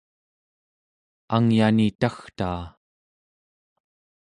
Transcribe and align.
angyani 1.35 1.87
tagtaa 1.99 2.61